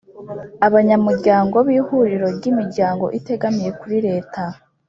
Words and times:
Abanyamuryango 0.67 1.55
b’ 1.65 1.67
Ihuriro 1.79 2.27
ry’ 2.37 2.45
Imiryango 2.51 3.05
itegamiye 3.19 3.69
kuri 3.79 3.97
Leta 4.07 4.43